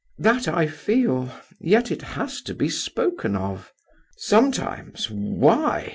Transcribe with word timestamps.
"That 0.17 0.47
I 0.47 0.65
feel; 0.65 1.29
yet 1.59 1.91
it 1.91 2.01
has 2.01 2.41
to 2.49 2.55
be 2.55 2.69
spoken 2.69 3.35
of" 3.35 3.71
"Sometimes? 4.17 5.11
Why? 5.11 5.89